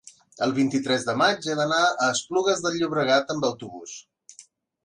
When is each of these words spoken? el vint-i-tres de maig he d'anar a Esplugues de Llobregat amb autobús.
el 0.45 0.53
vint-i-tres 0.59 1.03
de 1.09 1.15
maig 1.19 1.45
he 1.51 1.57
d'anar 1.59 1.83
a 1.89 2.09
Esplugues 2.15 2.65
de 2.65 2.73
Llobregat 2.79 3.35
amb 3.35 3.47
autobús. 3.51 3.95